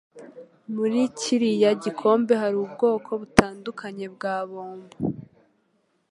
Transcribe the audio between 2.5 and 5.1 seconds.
ubwoko butandukanye bwa bombo.